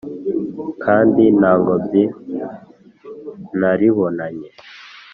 kandi 0.83 1.23
nta 1.39 1.51
ngobyi 1.59 2.03
naribonanye 3.59 4.49